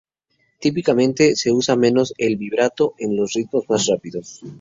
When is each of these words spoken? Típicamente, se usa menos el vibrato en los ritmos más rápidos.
Típicamente, 0.59 1.35
se 1.35 1.51
usa 1.51 1.75
menos 1.75 2.15
el 2.17 2.35
vibrato 2.35 2.95
en 2.97 3.15
los 3.15 3.33
ritmos 3.33 3.69
más 3.69 3.85
rápidos. 3.85 4.41